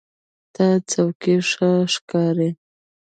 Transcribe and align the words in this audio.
د 0.55 0.55
تا 0.55 0.67
چوکۍ 0.91 1.35
ښه 1.49 1.71
ښکاري 1.93 2.49